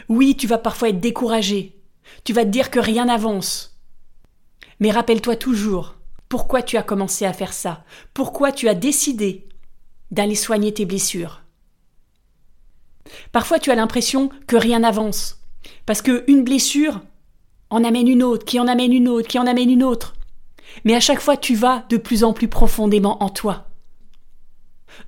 Oui, 0.09 0.37
tu 0.37 0.47
vas 0.47 0.59
parfois 0.59 0.91
être 0.91 1.01
découragé. 1.01 1.81
Tu 2.25 2.33
vas 2.33 2.45
te 2.45 2.51
dire 2.51 2.71
que 2.71 2.81
rien 2.81 3.07
n'avance. 3.07 3.81
Mais 4.81 4.91
rappelle-toi 4.91 5.37
toujours 5.37 5.97
pourquoi 6.33 6.63
tu 6.63 6.79
as 6.79 6.83
commencé 6.83 7.27
à 7.27 7.35
faire 7.35 7.53
ça, 7.53 7.85
pourquoi 8.15 8.53
tu 8.53 8.67
as 8.67 8.75
décidé 8.75 9.47
d'aller 10.11 10.35
soigner 10.35 10.73
tes 10.73 10.87
blessures? 10.87 11.43
Parfois 13.33 13.59
tu 13.59 13.71
as 13.71 13.75
l'impression 13.75 14.31
que 14.47 14.57
rien 14.57 14.79
n'avance, 14.79 15.43
parce 15.85 16.01
qu'une 16.01 16.43
blessure 16.43 17.03
en 17.69 17.85
amène 17.85 18.09
une 18.09 18.23
autre, 18.23 18.47
qui 18.47 18.59
en 18.59 18.67
amène 18.67 18.95
une 18.95 19.11
autre, 19.11 19.29
qui 19.29 19.39
en 19.39 19.47
amène 19.47 19.69
une 19.69 19.83
autre. 19.83 20.15
Mais 20.87 20.95
à 20.95 21.01
chaque 21.01 21.21
fois 21.21 21.37
tu 21.37 21.55
vas 21.55 21.85
de 21.91 21.99
plus 21.99 22.25
en 22.25 22.33
plus 22.33 22.49
profondément 22.49 23.23
en 23.23 23.29
toi. 23.29 23.67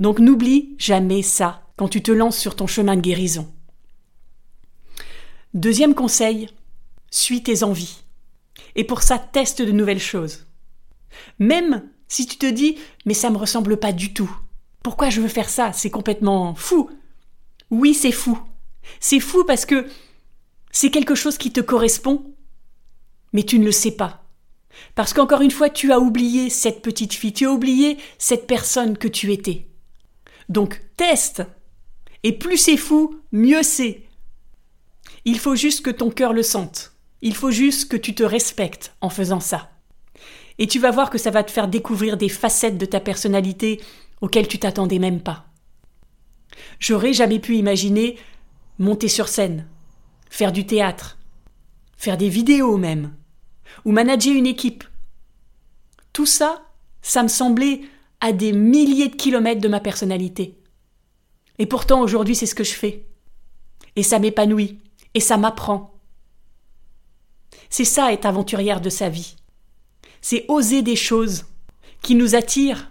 Donc 0.00 0.19
n'oublie 0.19 0.76
jamais 0.76 1.23
ça 1.23 1.62
quand 1.76 1.88
tu 1.88 2.02
te 2.02 2.12
lances 2.12 2.37
sur 2.37 2.54
ton 2.54 2.66
chemin 2.66 2.97
de 2.97 3.00
guérison. 3.00 3.50
Deuxième 5.54 5.95
conseil, 5.95 6.50
suis 7.11 7.43
tes 7.43 7.62
envies. 7.62 8.02
Et 8.76 8.85
pour 8.85 9.00
ça, 9.00 9.19
teste 9.19 9.62
de 9.62 9.73
nouvelles 9.73 9.99
choses. 9.99 10.45
Même 11.38 11.88
si 12.09 12.26
tu 12.26 12.37
te 12.37 12.47
dis 12.47 12.76
mais 13.06 13.14
ça 13.14 13.30
me 13.30 13.37
ressemble 13.37 13.78
pas 13.78 13.92
du 13.92 14.12
tout. 14.12 14.30
Pourquoi 14.83 15.11
je 15.11 15.21
veux 15.21 15.28
faire 15.28 15.49
ça? 15.49 15.73
C'est 15.73 15.90
complètement 15.90 16.54
fou. 16.54 16.90
Oui, 17.71 17.94
c'est 17.94 18.12
fou. 18.12 18.38
C'est 19.00 19.21
fou 19.21 19.44
parce 19.44 19.66
que 19.66 19.87
c'est 20.71 20.90
quelque 20.90 21.14
chose 21.14 21.38
qui 21.38 21.52
te 21.52 21.61
correspond, 21.61 22.35
mais 23.33 23.44
tu 23.44 23.59
ne 23.59 23.64
le 23.64 23.73
sais 23.73 23.92
pas. 23.92 24.25
Parce 24.94 25.12
qu'encore 25.12 25.40
une 25.40 25.50
fois, 25.50 25.71
tu 25.71 25.92
as 25.92 26.00
oublié 26.00 26.50
cette 26.50 26.83
petite 26.83 27.14
fille, 27.14 27.33
tu 27.33 27.47
as 27.47 27.52
oublié 27.52 27.97
cette 28.18 28.47
personne 28.47 28.99
que 28.99 29.09
tu 29.09 29.33
étais. 29.33 29.68
Donc, 30.49 30.83
teste. 30.97 31.42
Et 32.23 32.33
plus 32.37 32.59
c'est 32.59 32.76
fou, 32.76 33.21
mieux 33.33 33.62
c'est. 33.62 34.02
Il 35.25 35.38
faut 35.38 35.56
juste 35.56 35.85
que 35.85 35.90
ton 35.90 36.11
cœur 36.11 36.33
le 36.33 36.42
sente. 36.42 36.92
Il 37.23 37.35
faut 37.35 37.50
juste 37.50 37.90
que 37.90 37.97
tu 37.97 38.14
te 38.14 38.23
respectes 38.23 38.94
en 39.00 39.09
faisant 39.09 39.40
ça. 39.40 39.71
Et 40.58 40.66
tu 40.66 40.78
vas 40.78 40.90
voir 40.90 41.11
que 41.11 41.18
ça 41.18 41.30
va 41.30 41.42
te 41.42 41.50
faire 41.50 41.68
découvrir 41.68 42.16
des 42.16 42.28
facettes 42.28 42.78
de 42.78 42.87
ta 42.87 43.00
personnalité 43.00 43.80
auxquelles 44.20 44.49
tu 44.49 44.58
t'attendais 44.58 44.99
même 44.99 45.20
pas. 45.20 45.46
J'aurais 46.78 47.12
jamais 47.12 47.40
pu 47.40 47.56
imaginer 47.56 48.16
monter 48.78 49.08
sur 49.08 49.28
scène, 49.28 49.66
faire 50.30 50.52
du 50.52 50.66
théâtre, 50.66 51.18
faire 51.96 52.16
des 52.16 52.28
vidéos 52.28 52.76
même, 52.76 53.14
ou 53.84 53.92
manager 53.92 54.34
une 54.34 54.46
équipe. 54.46 54.84
Tout 56.12 56.26
ça, 56.26 56.62
ça 57.02 57.23
me 57.23 57.28
semblait 57.28 57.82
à 58.20 58.32
des 58.32 58.52
milliers 58.52 59.08
de 59.08 59.16
kilomètres 59.16 59.61
de 59.61 59.68
ma 59.68 59.80
personnalité. 59.80 60.58
Et 61.58 61.66
pourtant 61.66 62.00
aujourd'hui 62.00 62.34
c'est 62.34 62.46
ce 62.46 62.54
que 62.54 62.64
je 62.64 62.75
fais. 62.75 63.06
Et 63.96 64.02
ça 64.02 64.18
m'épanouit, 64.18 64.80
et 65.14 65.20
ça 65.20 65.37
m'apprend. 65.37 65.94
C'est 67.70 67.84
ça 67.84 68.12
être 68.12 68.26
aventurière 68.26 68.80
de 68.80 68.90
sa 68.90 69.08
vie 69.08 69.37
c'est 70.25 70.47
oser 70.49 70.81
des 70.81 70.97
choses 70.97 71.45
qui 72.00 72.14
nous 72.14 72.35
attirent, 72.35 72.90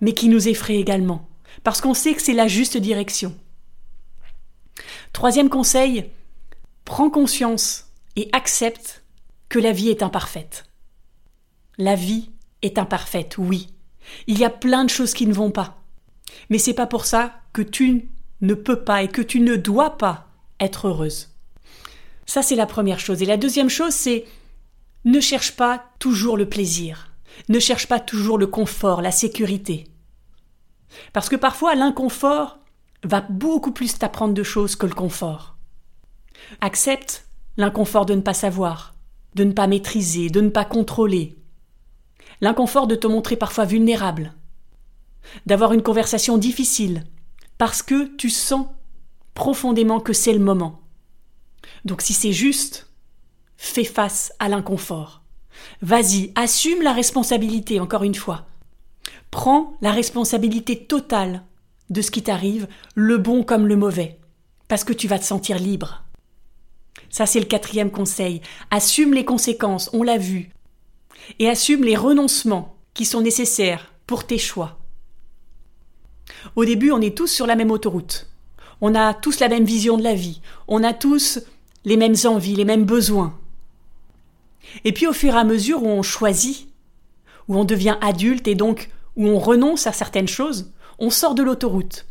mais 0.00 0.12
qui 0.12 0.28
nous 0.28 0.46
effraient 0.46 0.76
également, 0.76 1.28
parce 1.64 1.80
qu'on 1.80 1.92
sait 1.92 2.14
que 2.14 2.22
c'est 2.22 2.34
la 2.34 2.46
juste 2.46 2.76
direction. 2.76 3.36
Troisième 5.12 5.48
conseil, 5.48 6.08
prends 6.84 7.10
conscience 7.10 7.86
et 8.14 8.28
accepte 8.30 9.02
que 9.48 9.58
la 9.58 9.72
vie 9.72 9.88
est 9.88 10.04
imparfaite. 10.04 10.66
La 11.78 11.96
vie 11.96 12.30
est 12.62 12.78
imparfaite, 12.78 13.38
oui. 13.38 13.66
Il 14.28 14.38
y 14.38 14.44
a 14.44 14.50
plein 14.50 14.84
de 14.84 14.90
choses 14.90 15.14
qui 15.14 15.26
ne 15.26 15.34
vont 15.34 15.50
pas. 15.50 15.82
Mais 16.48 16.58
c'est 16.58 16.74
pas 16.74 16.86
pour 16.86 17.06
ça 17.06 17.40
que 17.52 17.62
tu 17.62 18.08
ne 18.40 18.54
peux 18.54 18.84
pas 18.84 19.02
et 19.02 19.08
que 19.08 19.22
tu 19.22 19.40
ne 19.40 19.56
dois 19.56 19.98
pas 19.98 20.28
être 20.60 20.86
heureuse. 20.86 21.30
Ça, 22.24 22.42
c'est 22.42 22.54
la 22.54 22.66
première 22.66 23.00
chose. 23.00 23.20
Et 23.20 23.26
la 23.26 23.36
deuxième 23.36 23.68
chose, 23.68 23.94
c'est 23.94 24.26
ne 25.08 25.20
cherche 25.20 25.56
pas 25.56 25.82
toujours 25.98 26.36
le 26.36 26.46
plaisir. 26.46 27.12
Ne 27.48 27.58
cherche 27.58 27.86
pas 27.86 27.98
toujours 27.98 28.36
le 28.36 28.46
confort, 28.46 29.00
la 29.00 29.10
sécurité. 29.10 29.86
Parce 31.14 31.30
que 31.30 31.36
parfois 31.36 31.74
l'inconfort 31.74 32.58
va 33.04 33.22
beaucoup 33.22 33.72
plus 33.72 33.98
t'apprendre 33.98 34.34
de 34.34 34.42
choses 34.42 34.76
que 34.76 34.84
le 34.84 34.94
confort. 34.94 35.56
Accepte 36.60 37.26
l'inconfort 37.56 38.04
de 38.04 38.14
ne 38.14 38.20
pas 38.20 38.34
savoir, 38.34 38.94
de 39.34 39.44
ne 39.44 39.52
pas 39.52 39.66
maîtriser, 39.66 40.28
de 40.28 40.42
ne 40.42 40.50
pas 40.50 40.66
contrôler. 40.66 41.38
L'inconfort 42.42 42.86
de 42.86 42.94
te 42.94 43.06
montrer 43.06 43.36
parfois 43.36 43.64
vulnérable, 43.64 44.34
d'avoir 45.46 45.72
une 45.72 45.82
conversation 45.82 46.36
difficile, 46.36 47.04
parce 47.56 47.82
que 47.82 48.14
tu 48.16 48.28
sens 48.28 48.66
profondément 49.32 50.00
que 50.00 50.12
c'est 50.12 50.34
le 50.34 50.38
moment. 50.38 50.82
Donc 51.86 52.02
si 52.02 52.12
c'est 52.12 52.32
juste, 52.32 52.87
fais 53.58 53.84
face 53.84 54.32
à 54.38 54.48
l'inconfort. 54.48 55.22
Vas-y, 55.82 56.32
assume 56.34 56.82
la 56.82 56.92
responsabilité, 56.92 57.80
encore 57.80 58.04
une 58.04 58.14
fois. 58.14 58.46
Prends 59.30 59.76
la 59.82 59.92
responsabilité 59.92 60.86
totale 60.86 61.42
de 61.90 62.00
ce 62.00 62.10
qui 62.10 62.22
t'arrive, 62.22 62.68
le 62.94 63.18
bon 63.18 63.42
comme 63.42 63.66
le 63.66 63.76
mauvais, 63.76 64.18
parce 64.68 64.84
que 64.84 64.92
tu 64.92 65.08
vas 65.08 65.18
te 65.18 65.24
sentir 65.24 65.58
libre. 65.58 66.04
Ça, 67.10 67.26
c'est 67.26 67.40
le 67.40 67.46
quatrième 67.46 67.90
conseil. 67.90 68.40
Assume 68.70 69.12
les 69.12 69.24
conséquences, 69.24 69.90
on 69.92 70.02
l'a 70.02 70.18
vu, 70.18 70.50
et 71.38 71.48
assume 71.48 71.84
les 71.84 71.96
renoncements 71.96 72.76
qui 72.94 73.04
sont 73.04 73.20
nécessaires 73.20 73.92
pour 74.06 74.26
tes 74.26 74.38
choix. 74.38 74.78
Au 76.56 76.64
début, 76.64 76.90
on 76.90 77.00
est 77.00 77.16
tous 77.16 77.28
sur 77.28 77.46
la 77.46 77.56
même 77.56 77.70
autoroute. 77.70 78.30
On 78.80 78.94
a 78.94 79.14
tous 79.14 79.40
la 79.40 79.48
même 79.48 79.64
vision 79.64 79.96
de 79.96 80.04
la 80.04 80.14
vie. 80.14 80.40
On 80.68 80.84
a 80.84 80.92
tous 80.92 81.40
les 81.84 81.96
mêmes 81.96 82.14
envies, 82.24 82.54
les 82.54 82.64
mêmes 82.64 82.84
besoins. 82.84 83.38
Et 84.84 84.92
puis 84.92 85.06
au 85.06 85.12
fur 85.12 85.34
et 85.34 85.38
à 85.38 85.44
mesure 85.44 85.82
où 85.82 85.88
on 85.88 86.02
choisit, 86.02 86.68
où 87.48 87.56
on 87.56 87.64
devient 87.64 87.96
adulte 88.00 88.48
et 88.48 88.54
donc 88.54 88.90
où 89.16 89.26
on 89.26 89.38
renonce 89.38 89.86
à 89.86 89.92
certaines 89.92 90.28
choses, 90.28 90.72
on 90.98 91.10
sort 91.10 91.34
de 91.34 91.42
l'autoroute. 91.42 92.06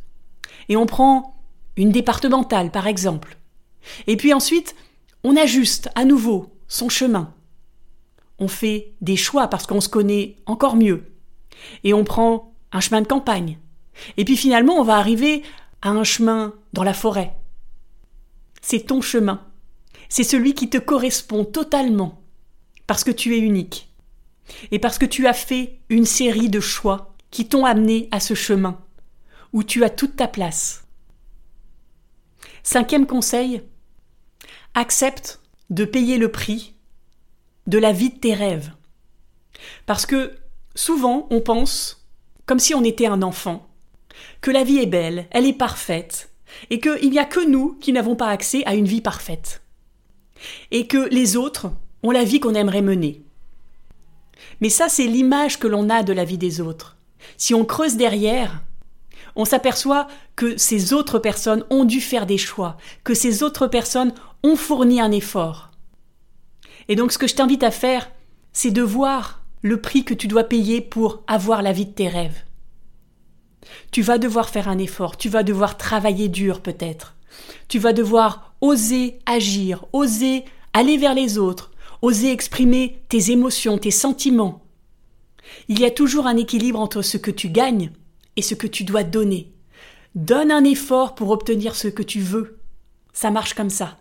Et 0.69 0.75
on 0.75 0.85
prend 0.85 1.35
une 1.75 1.91
départementale, 1.91 2.71
par 2.71 2.87
exemple. 2.87 3.37
Et 4.07 4.17
puis 4.17 4.33
ensuite, 4.33 4.75
on 5.23 5.37
ajuste 5.37 5.89
à 5.95 6.05
nouveau 6.05 6.53
son 6.67 6.89
chemin. 6.89 7.33
On 8.39 8.47
fait 8.47 8.93
des 9.01 9.15
choix 9.15 9.47
parce 9.47 9.65
qu'on 9.65 9.81
se 9.81 9.89
connaît 9.89 10.37
encore 10.45 10.75
mieux. 10.75 11.11
Et 11.83 11.93
on 11.93 12.03
prend 12.03 12.53
un 12.71 12.79
chemin 12.79 13.01
de 13.01 13.07
campagne. 13.07 13.57
Et 14.17 14.25
puis 14.25 14.37
finalement, 14.37 14.75
on 14.75 14.83
va 14.83 14.97
arriver 14.97 15.43
à 15.81 15.89
un 15.89 16.03
chemin 16.03 16.53
dans 16.73 16.83
la 16.83 16.93
forêt. 16.93 17.35
C'est 18.61 18.87
ton 18.87 19.01
chemin. 19.01 19.41
C'est 20.09 20.23
celui 20.23 20.53
qui 20.53 20.69
te 20.69 20.77
correspond 20.77 21.45
totalement 21.45 22.21
parce 22.87 23.03
que 23.03 23.11
tu 23.11 23.35
es 23.35 23.39
unique, 23.39 23.93
et 24.71 24.79
parce 24.79 24.97
que 24.97 25.05
tu 25.05 25.27
as 25.27 25.33
fait 25.33 25.79
une 25.89 26.05
série 26.05 26.49
de 26.49 26.59
choix 26.59 27.13
qui 27.31 27.47
t'ont 27.47 27.65
amené 27.65 28.07
à 28.11 28.19
ce 28.19 28.33
chemin, 28.33 28.81
où 29.53 29.63
tu 29.63 29.83
as 29.83 29.89
toute 29.89 30.15
ta 30.15 30.27
place. 30.27 30.85
Cinquième 32.63 33.05
conseil, 33.05 33.61
accepte 34.73 35.41
de 35.69 35.85
payer 35.85 36.17
le 36.17 36.31
prix 36.31 36.75
de 37.67 37.77
la 37.77 37.91
vie 37.91 38.09
de 38.09 38.17
tes 38.17 38.33
rêves. 38.33 38.71
Parce 39.85 40.05
que 40.05 40.37
souvent 40.75 41.27
on 41.29 41.41
pense, 41.41 42.07
comme 42.45 42.59
si 42.59 42.73
on 42.73 42.83
était 42.83 43.07
un 43.07 43.21
enfant, 43.21 43.67
que 44.41 44.51
la 44.51 44.63
vie 44.63 44.79
est 44.79 44.87
belle, 44.87 45.27
elle 45.31 45.45
est 45.45 45.53
parfaite, 45.53 46.29
et 46.69 46.79
qu'il 46.79 47.09
n'y 47.09 47.19
a 47.19 47.25
que 47.25 47.45
nous 47.45 47.73
qui 47.75 47.91
n'avons 47.91 48.15
pas 48.15 48.29
accès 48.29 48.63
à 48.65 48.75
une 48.75 48.85
vie 48.85 49.01
parfaite. 49.01 49.61
Et 50.71 50.87
que 50.87 51.09
les 51.09 51.35
autres 51.35 51.71
ont 52.03 52.11
la 52.11 52.23
vie 52.23 52.39
qu'on 52.39 52.55
aimerait 52.55 52.81
mener. 52.81 53.23
Mais 54.61 54.69
ça, 54.69 54.89
c'est 54.89 55.07
l'image 55.07 55.59
que 55.59 55.67
l'on 55.67 55.89
a 55.89 56.03
de 56.03 56.13
la 56.13 56.25
vie 56.25 56.37
des 56.37 56.61
autres. 56.61 56.97
Si 57.37 57.53
on 57.53 57.65
creuse 57.65 57.97
derrière, 57.97 58.63
on 59.35 59.45
s'aperçoit 59.45 60.07
que 60.35 60.57
ces 60.57 60.93
autres 60.93 61.19
personnes 61.19 61.63
ont 61.69 61.85
dû 61.85 62.01
faire 62.01 62.25
des 62.25 62.37
choix, 62.37 62.77
que 63.03 63.13
ces 63.13 63.43
autres 63.43 63.67
personnes 63.67 64.13
ont 64.43 64.55
fourni 64.55 64.99
un 64.99 65.11
effort. 65.11 65.71
Et 66.87 66.95
donc 66.95 67.11
ce 67.11 67.17
que 67.17 67.27
je 67.27 67.35
t'invite 67.35 67.63
à 67.63 67.71
faire, 67.71 68.09
c'est 68.53 68.71
de 68.71 68.81
voir 68.81 69.43
le 69.61 69.79
prix 69.81 70.03
que 70.03 70.13
tu 70.13 70.27
dois 70.27 70.43
payer 70.43 70.81
pour 70.81 71.23
avoir 71.27 71.61
la 71.61 71.71
vie 71.71 71.85
de 71.85 71.91
tes 71.91 72.07
rêves. 72.07 72.43
Tu 73.91 74.01
vas 74.01 74.17
devoir 74.17 74.49
faire 74.49 74.69
un 74.69 74.77
effort, 74.77 75.17
tu 75.17 75.29
vas 75.29 75.43
devoir 75.43 75.77
travailler 75.77 76.29
dur 76.29 76.61
peut-être. 76.61 77.15
Tu 77.67 77.79
vas 77.79 77.93
devoir 77.93 78.53
oser 78.61 79.19
agir, 79.25 79.85
oser 79.93 80.45
aller 80.73 80.97
vers 80.97 81.13
les 81.13 81.37
autres, 81.37 81.71
oser 82.01 82.31
exprimer 82.31 83.01
tes 83.09 83.31
émotions, 83.31 83.77
tes 83.77 83.91
sentiments. 83.91 84.63
Il 85.67 85.79
y 85.79 85.85
a 85.85 85.91
toujours 85.91 86.27
un 86.27 86.37
équilibre 86.37 86.79
entre 86.79 87.01
ce 87.01 87.17
que 87.17 87.31
tu 87.31 87.49
gagnes 87.49 87.91
et 88.35 88.41
ce 88.41 88.55
que 88.55 88.67
tu 88.67 88.83
dois 88.83 89.03
donner. 89.03 89.53
Donne 90.15 90.51
un 90.51 90.63
effort 90.63 91.15
pour 91.15 91.29
obtenir 91.29 91.75
ce 91.75 91.87
que 91.87 92.03
tu 92.03 92.19
veux. 92.19 92.59
ça 93.13 93.31
marche 93.31 93.53
comme 93.55 93.69
ça. 93.69 93.97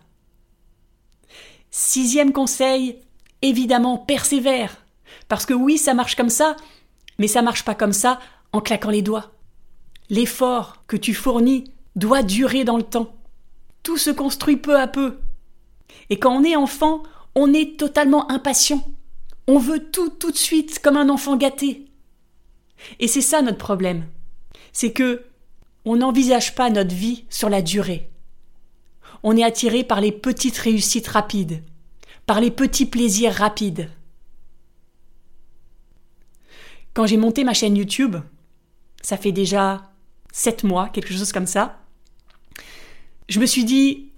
Sixième 1.71 2.33
conseil, 2.33 2.99
évidemment, 3.41 3.97
persévère. 3.97 4.85
Parce 5.27 5.45
que 5.45 5.53
oui, 5.53 5.77
ça 5.77 5.93
marche 5.93 6.15
comme 6.15 6.29
ça, 6.29 6.55
mais 7.19 7.27
ça 7.27 7.41
marche 7.41 7.65
pas 7.65 7.75
comme 7.75 7.93
ça 7.93 8.19
en 8.53 8.61
claquant 8.61 8.91
les 8.91 9.01
doigts. 9.01 9.31
L'effort 10.09 10.83
que 10.87 10.97
tu 10.97 11.13
fournis 11.13 11.65
doit 11.95 12.23
durer 12.23 12.63
dans 12.63 12.77
le 12.77 12.83
temps. 12.83 13.13
Tout 13.83 13.97
se 13.97 14.09
construit 14.09 14.57
peu 14.57 14.79
à 14.79 14.87
peu. 14.87 15.19
Et 16.09 16.19
quand 16.19 16.35
on 16.35 16.43
est 16.43 16.55
enfant, 16.55 17.03
on 17.39 17.53
est 17.53 17.77
totalement 17.77 18.29
impatient. 18.31 18.83
On 19.47 19.59
veut 19.59 19.91
tout 19.91 20.09
tout 20.09 20.31
de 20.31 20.37
suite 20.37 20.79
comme 20.79 20.97
un 20.97 21.07
enfant 21.07 21.37
gâté. 21.37 21.85
Et 22.99 23.07
c'est 23.07 23.21
ça 23.21 23.43
notre 23.43 23.59
problème. 23.59 24.07
C'est 24.73 24.91
que 24.91 25.23
on 25.85 25.97
n'envisage 25.97 26.55
pas 26.55 26.71
notre 26.71 26.95
vie 26.95 27.25
sur 27.29 27.47
la 27.47 27.61
durée. 27.61 28.09
On 29.21 29.37
est 29.37 29.43
attiré 29.43 29.83
par 29.83 30.01
les 30.01 30.11
petites 30.11 30.57
réussites 30.57 31.07
rapides, 31.07 31.63
par 32.25 32.41
les 32.41 32.49
petits 32.49 32.87
plaisirs 32.87 33.35
rapides. 33.35 33.91
Quand 36.95 37.05
j'ai 37.05 37.17
monté 37.17 37.43
ma 37.43 37.53
chaîne 37.53 37.77
YouTube, 37.77 38.17
ça 39.03 39.15
fait 39.15 39.31
déjà 39.31 39.83
sept 40.33 40.63
mois, 40.63 40.89
quelque 40.89 41.13
chose 41.13 41.31
comme 41.31 41.45
ça, 41.45 41.79
je 43.29 43.39
me 43.39 43.45
suis 43.45 43.63
dit, 43.63 44.11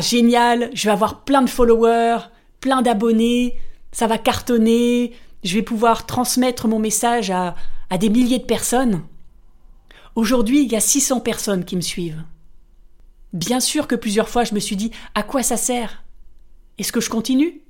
génial, 0.00 0.70
je 0.74 0.84
vais 0.84 0.92
avoir 0.92 1.24
plein 1.24 1.42
de 1.42 1.50
followers, 1.50 2.20
plein 2.62 2.80
d'abonnés, 2.80 3.58
ça 3.90 4.06
va 4.06 4.16
cartonner, 4.16 5.12
je 5.44 5.54
vais 5.54 5.62
pouvoir 5.62 6.06
transmettre 6.06 6.68
mon 6.68 6.78
message 6.78 7.30
à, 7.30 7.54
à 7.90 7.98
des 7.98 8.08
milliers 8.08 8.38
de 8.38 8.44
personnes. 8.44 9.02
Aujourd'hui, 10.14 10.62
il 10.62 10.72
y 10.72 10.76
a 10.76 10.80
600 10.80 11.20
personnes 11.20 11.66
qui 11.66 11.76
me 11.76 11.82
suivent. 11.82 12.22
Bien 13.34 13.60
sûr 13.60 13.86
que 13.86 13.94
plusieurs 13.94 14.28
fois 14.28 14.44
je 14.44 14.54
me 14.54 14.60
suis 14.60 14.76
dit 14.76 14.92
à 15.14 15.22
quoi 15.22 15.42
ça 15.42 15.56
sert? 15.56 16.04
Est-ce 16.78 16.92
que 16.92 17.00
je 17.00 17.10
continue? 17.10 17.62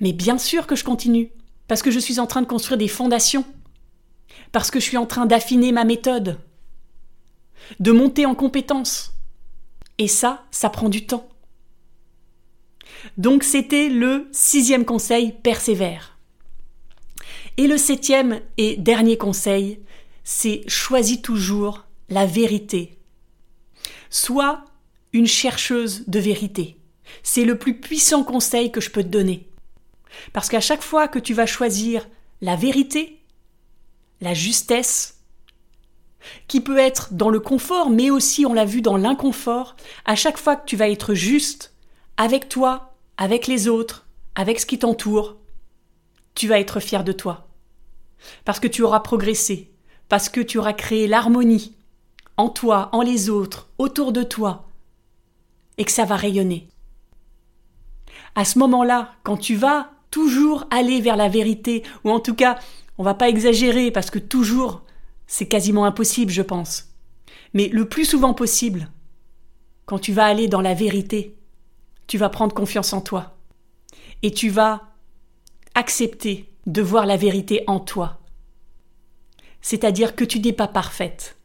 Mais 0.00 0.12
bien 0.12 0.38
sûr 0.38 0.66
que 0.66 0.76
je 0.76 0.84
continue, 0.84 1.32
parce 1.66 1.82
que 1.82 1.90
je 1.90 1.98
suis 1.98 2.20
en 2.20 2.26
train 2.26 2.42
de 2.42 2.46
construire 2.46 2.78
des 2.78 2.88
fondations, 2.88 3.44
parce 4.52 4.70
que 4.70 4.80
je 4.80 4.84
suis 4.84 4.96
en 4.96 5.06
train 5.06 5.26
d'affiner 5.26 5.72
ma 5.72 5.84
méthode, 5.84 6.38
de 7.80 7.92
monter 7.92 8.26
en 8.26 8.34
compétences. 8.34 9.14
Et 9.98 10.08
ça, 10.08 10.44
ça 10.50 10.70
prend 10.70 10.88
du 10.88 11.06
temps. 11.06 11.28
Donc 13.18 13.42
c'était 13.42 13.88
le 13.88 14.28
sixième 14.32 14.84
conseil, 14.84 15.32
persévère. 15.42 16.18
Et 17.56 17.66
le 17.66 17.76
septième 17.76 18.40
et 18.56 18.76
dernier 18.76 19.18
conseil, 19.18 19.80
c'est 20.24 20.62
choisis 20.68 21.20
toujours 21.20 21.84
la 22.08 22.24
vérité. 22.26 22.98
Sois 24.08 24.64
une 25.12 25.26
chercheuse 25.26 26.04
de 26.08 26.18
vérité. 26.18 26.76
C'est 27.22 27.44
le 27.44 27.58
plus 27.58 27.78
puissant 27.78 28.24
conseil 28.24 28.72
que 28.72 28.80
je 28.80 28.90
peux 28.90 29.02
te 29.02 29.08
donner. 29.08 29.48
Parce 30.32 30.48
qu'à 30.48 30.60
chaque 30.60 30.82
fois 30.82 31.08
que 31.08 31.18
tu 31.18 31.34
vas 31.34 31.46
choisir 31.46 32.08
la 32.40 32.56
vérité, 32.56 33.20
la 34.20 34.34
justesse, 34.34 35.18
qui 36.48 36.60
peut 36.60 36.78
être 36.78 37.12
dans 37.12 37.30
le 37.30 37.40
confort, 37.40 37.90
mais 37.90 38.10
aussi, 38.10 38.46
on 38.46 38.54
l'a 38.54 38.64
vu, 38.64 38.80
dans 38.80 38.96
l'inconfort, 38.96 39.76
à 40.04 40.14
chaque 40.14 40.38
fois 40.38 40.56
que 40.56 40.66
tu 40.66 40.76
vas 40.76 40.88
être 40.88 41.14
juste 41.14 41.74
avec 42.16 42.48
toi, 42.48 42.91
avec 43.22 43.46
les 43.46 43.68
autres, 43.68 44.04
avec 44.34 44.58
ce 44.58 44.66
qui 44.66 44.80
t'entoure, 44.80 45.36
tu 46.34 46.48
vas 46.48 46.58
être 46.58 46.80
fier 46.80 47.04
de 47.04 47.12
toi. 47.12 47.46
Parce 48.44 48.58
que 48.58 48.66
tu 48.66 48.82
auras 48.82 48.98
progressé, 48.98 49.70
parce 50.08 50.28
que 50.28 50.40
tu 50.40 50.58
auras 50.58 50.72
créé 50.72 51.06
l'harmonie 51.06 51.76
en 52.36 52.48
toi, 52.48 52.88
en 52.90 53.00
les 53.00 53.30
autres, 53.30 53.70
autour 53.78 54.10
de 54.10 54.24
toi, 54.24 54.66
et 55.78 55.84
que 55.84 55.92
ça 55.92 56.04
va 56.04 56.16
rayonner. 56.16 56.66
À 58.34 58.44
ce 58.44 58.58
moment-là, 58.58 59.12
quand 59.22 59.36
tu 59.36 59.54
vas 59.54 59.92
toujours 60.10 60.66
aller 60.72 61.00
vers 61.00 61.16
la 61.16 61.28
vérité, 61.28 61.84
ou 62.02 62.10
en 62.10 62.18
tout 62.18 62.34
cas, 62.34 62.58
on 62.98 63.04
va 63.04 63.14
pas 63.14 63.28
exagérer 63.28 63.92
parce 63.92 64.10
que 64.10 64.18
toujours, 64.18 64.82
c'est 65.28 65.46
quasiment 65.46 65.84
impossible, 65.84 66.32
je 66.32 66.42
pense. 66.42 66.88
Mais 67.54 67.68
le 67.68 67.88
plus 67.88 68.04
souvent 68.04 68.34
possible, 68.34 68.88
quand 69.86 70.00
tu 70.00 70.12
vas 70.12 70.24
aller 70.24 70.48
dans 70.48 70.60
la 70.60 70.74
vérité, 70.74 71.36
tu 72.12 72.18
vas 72.18 72.28
prendre 72.28 72.54
confiance 72.54 72.92
en 72.92 73.00
toi. 73.00 73.38
Et 74.22 74.32
tu 74.32 74.50
vas 74.50 74.82
accepter 75.74 76.52
de 76.66 76.82
voir 76.82 77.06
la 77.06 77.16
vérité 77.16 77.64
en 77.66 77.80
toi 77.80 78.22
c'est-à-dire 79.62 80.14
que 80.14 80.24
tu 80.24 80.40
n'es 80.40 80.52
pas 80.52 80.68
parfaite. 80.68 81.38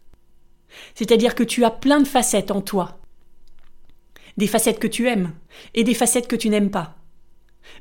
C'est-à-dire 0.95 1.35
que 1.35 1.43
tu 1.43 1.63
as 1.63 1.71
plein 1.71 2.01
de 2.01 2.07
facettes 2.07 2.51
en 2.51 2.61
toi. 2.61 2.99
Des 4.35 4.47
facettes 4.47 4.79
que 4.79 4.87
tu 4.87 5.07
aimes 5.07 5.33
et 5.75 5.83
des 5.83 5.93
facettes 5.93 6.27
que 6.27 6.35
tu 6.35 6.49
n'aimes 6.49 6.71
pas. 6.71 6.95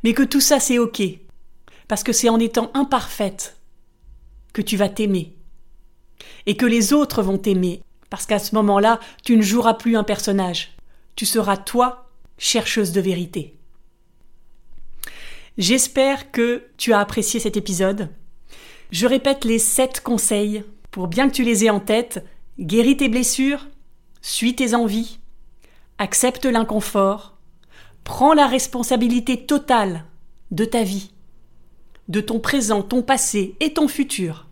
Mais 0.05 0.13
que 0.13 0.23
tout 0.23 0.41
ça 0.41 0.61
c'est 0.61 0.79
ok. 0.79 1.03
Parce 1.89 2.05
que 2.05 2.13
c'est 2.13 2.29
en 2.29 2.39
étant 2.39 2.71
imparfaite 2.75 3.59
que 4.53 4.63
tu 4.63 4.77
vas 4.77 4.89
t'aimer. 4.89 5.35
Et 6.45 6.57
que 6.57 6.67
les 6.67 6.93
autres 6.93 7.23
vont 7.23 7.39
t'aimer. 7.39 7.83
Parce 8.11 8.27
qu'à 8.27 8.39
ce 8.39 8.55
moment-là, 8.55 9.01
tu 9.25 9.37
ne 9.37 9.43
joueras 9.43 9.75
plus 9.75 9.97
un 9.97 10.05
personnage. 10.05 10.77
Tu 11.17 11.27
seras 11.27 11.57
toi, 11.57 12.06
chercheuse 12.39 12.93
de 12.93 13.01
vérité. 13.01 13.57
J'espère 15.59 16.31
que 16.33 16.65
tu 16.77 16.93
as 16.93 17.01
apprécié 17.01 17.41
cet 17.41 17.57
épisode. 17.57 18.11
Je 18.91 19.07
répète 19.07 19.45
les 19.45 19.59
sept 19.59 20.01
conseils 20.01 20.65
pour 20.91 21.09
bien 21.09 21.29
que 21.29 21.35
tu 21.35 21.45
les 21.45 21.65
aies 21.65 21.71
en 21.71 21.81
tête. 21.81 22.25
Guéris 22.59 22.99
tes 22.99 23.09
blessures, 23.09 23.67
suis 24.23 24.55
tes 24.55 24.75
envies, 24.75 25.19
accepte 25.99 26.47
l'inconfort, 26.47 27.37
prends 28.05 28.35
la 28.35 28.47
responsabilité 28.47 29.47
totale 29.47 30.05
de 30.51 30.65
ta 30.65 30.83
vie, 30.83 31.11
de 32.09 32.21
ton 32.21 32.39
présent, 32.39 32.83
ton 32.83 33.03
passé 33.03 33.57
et 33.61 33.73
ton 33.73 33.89
futur. 33.89 34.47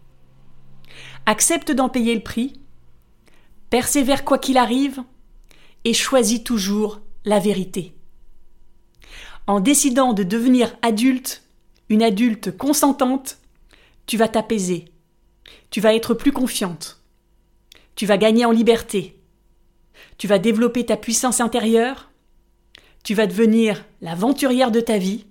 Accepte 1.26 1.70
d'en 1.70 1.88
payer 1.88 2.14
le 2.14 2.22
prix, 2.22 2.60
persévère 3.70 4.24
quoi 4.24 4.38
qu'il 4.38 4.58
arrive 4.58 5.02
et 5.84 5.94
choisis 5.94 6.44
toujours 6.44 7.00
la 7.24 7.38
vérité. 7.38 7.94
En 9.46 9.60
décidant 9.60 10.12
de 10.12 10.22
devenir 10.22 10.76
adulte, 10.82 11.42
une 11.88 12.02
adulte 12.02 12.56
consentante, 12.56 13.38
tu 14.06 14.16
vas 14.16 14.28
t'apaiser, 14.28 14.86
tu 15.70 15.80
vas 15.80 15.94
être 15.94 16.14
plus 16.14 16.32
confiante, 16.32 17.00
tu 17.94 18.06
vas 18.06 18.16
gagner 18.16 18.44
en 18.44 18.50
liberté, 18.50 19.20
tu 20.18 20.26
vas 20.26 20.38
développer 20.38 20.86
ta 20.86 20.96
puissance 20.96 21.40
intérieure, 21.40 22.10
tu 23.02 23.14
vas 23.14 23.26
devenir 23.26 23.84
l'aventurière 24.00 24.70
de 24.70 24.80
ta 24.80 24.98
vie, 24.98 25.26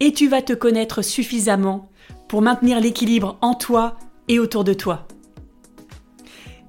et 0.00 0.12
tu 0.12 0.28
vas 0.28 0.42
te 0.42 0.52
connaître 0.52 1.02
suffisamment 1.02 1.90
pour 2.28 2.42
maintenir 2.42 2.80
l'équilibre 2.80 3.38
en 3.40 3.54
toi 3.54 3.96
et 4.28 4.38
autour 4.38 4.64
de 4.64 4.74
toi. 4.74 5.06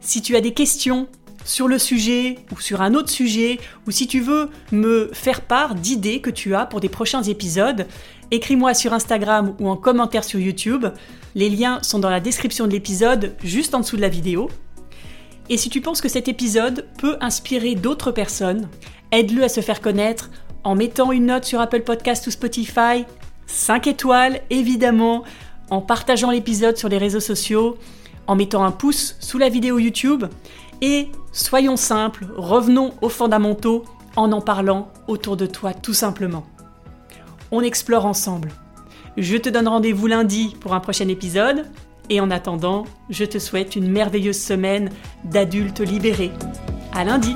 Si 0.02 0.22
tu 0.22 0.36
as 0.36 0.42
des 0.42 0.54
questions 0.54 1.08
sur 1.46 1.68
le 1.68 1.78
sujet 1.78 2.38
ou 2.52 2.60
sur 2.60 2.82
un 2.82 2.94
autre 2.94 3.10
sujet, 3.10 3.60
ou 3.88 3.92
si 3.92 4.08
tu 4.08 4.20
veux 4.20 4.50
me 4.72 5.10
faire 5.14 5.42
part 5.42 5.76
d'idées 5.76 6.22
que 6.22 6.30
tu 6.30 6.56
as 6.56 6.66
pour 6.66 6.80
des 6.80 6.90
prochains 6.90 7.24
épisodes, 7.24 7.88
écris-moi 8.32 8.74
sur 8.74 8.94
Instagram 8.94 9.56
ou 9.60 9.70
en 9.70 9.76
commentaire 9.76 10.24
sur 10.24 10.40
YouTube. 10.40 10.86
Les 11.36 11.50
liens 11.50 11.80
sont 11.82 12.00
dans 12.00 12.10
la 12.10 12.20
description 12.20 12.68
de 12.68 12.72
l'épisode, 12.72 13.36
juste 13.44 13.76
en 13.76 13.80
dessous 13.80 13.98
de 13.98 14.02
la 14.02 14.10
vidéo. 14.10 14.50
Et 15.50 15.58
si 15.58 15.70
tu 15.70 15.82
penses 15.82 16.02
que 16.02 16.10
cet 16.10 16.28
épisode 16.28 16.88
peut 16.98 17.18
inspirer 17.20 17.76
d'autres 17.76 18.12
personnes, 18.12 18.70
aide-le 19.12 19.44
à 19.44 19.50
se 19.50 19.62
faire 19.62 19.82
connaître 19.82 20.30
en 20.64 20.76
mettant 20.76 21.12
une 21.12 21.26
note 21.26 21.44
sur 21.44 21.60
Apple 21.60 21.82
Podcast 21.82 22.26
ou 22.28 22.32
Spotify, 22.32 23.06
5 23.48 23.88
étoiles 23.88 24.42
évidemment, 24.50 25.24
en 25.70 25.82
partageant 25.82 26.32
l'épisode 26.32 26.78
sur 26.78 26.88
les 26.88 26.98
réseaux 26.98 27.20
sociaux, 27.20 27.78
en 28.28 28.36
mettant 28.36 28.64
un 28.64 28.72
pouce 28.72 29.18
sous 29.20 29.38
la 29.38 29.50
vidéo 29.50 29.80
YouTube 29.80 30.26
et 30.82 31.10
soyons 31.32 31.78
simples, 31.78 32.28
revenons 32.36 32.94
aux 33.02 33.10
fondamentaux 33.10 33.84
en 34.16 34.32
en 34.32 34.42
parlant 34.42 34.90
autour 35.08 35.38
de 35.38 35.46
toi 35.46 35.74
tout 35.74 35.94
simplement. 35.94 36.46
On 37.52 37.62
explore 37.62 38.06
ensemble. 38.06 38.52
Je 39.18 39.38
te 39.38 39.50
donne 39.50 39.68
rendez-vous 39.68 40.08
lundi 40.08 40.56
pour 40.60 40.74
un 40.74 40.80
prochain 40.80 41.08
épisode. 41.08 41.66
Et 42.10 42.20
en 42.20 42.32
attendant, 42.32 42.84
je 43.10 43.24
te 43.24 43.40
souhaite 43.40 43.76
une 43.76 43.90
merveilleuse 43.90 44.40
semaine 44.40 44.90
d'adultes 45.24 45.80
libérés. 45.80 46.32
À 46.94 47.06
lundi! 47.06 47.36